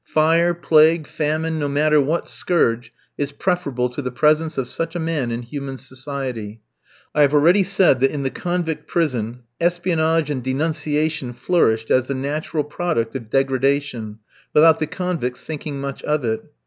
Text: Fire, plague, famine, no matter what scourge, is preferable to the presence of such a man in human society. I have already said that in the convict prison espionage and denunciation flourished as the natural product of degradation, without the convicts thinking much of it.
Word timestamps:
Fire, 0.03 0.55
plague, 0.55 1.05
famine, 1.05 1.59
no 1.59 1.67
matter 1.67 2.01
what 2.01 2.27
scourge, 2.27 2.91
is 3.19 3.31
preferable 3.31 3.87
to 3.89 4.01
the 4.01 4.09
presence 4.09 4.57
of 4.57 4.67
such 4.67 4.95
a 4.95 4.99
man 4.99 5.29
in 5.29 5.43
human 5.43 5.77
society. 5.77 6.59
I 7.13 7.21
have 7.21 7.35
already 7.35 7.61
said 7.63 7.99
that 7.99 8.09
in 8.09 8.23
the 8.23 8.31
convict 8.31 8.87
prison 8.87 9.43
espionage 9.59 10.31
and 10.31 10.41
denunciation 10.43 11.33
flourished 11.33 11.91
as 11.91 12.07
the 12.07 12.15
natural 12.15 12.63
product 12.63 13.15
of 13.15 13.29
degradation, 13.29 14.17
without 14.55 14.79
the 14.79 14.87
convicts 14.87 15.43
thinking 15.43 15.79
much 15.79 16.01
of 16.01 16.25
it. 16.25 16.45